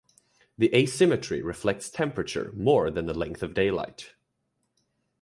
[0.57, 4.15] The asymmetry reflects temperature more than the length of daylight.